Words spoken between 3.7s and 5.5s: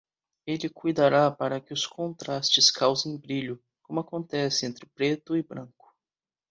como acontece entre preto e